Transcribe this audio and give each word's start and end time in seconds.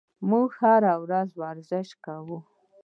موږ 0.29 0.49
هره 0.61 0.93
ورځ 1.03 1.29
ورزش 1.41 1.89
کوو. 2.05 2.39